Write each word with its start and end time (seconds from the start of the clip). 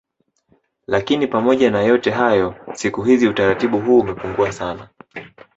Lakini 0.87 1.27
pamoja 1.27 1.71
na 1.71 1.81
yote 1.81 2.11
hayo 2.11 2.55
siku 2.73 3.01
hizi 3.03 3.27
utaratibu 3.27 3.79
huu 3.79 3.99
umepungua 3.99 4.51
sana 4.51 4.89